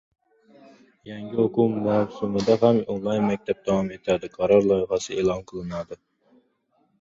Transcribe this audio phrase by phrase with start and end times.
[1.09, 4.31] Yangi o‘quv mavsumida ham «online-maktab» davom etadi.
[4.39, 6.01] Qaror loyihasi e’lon qilindi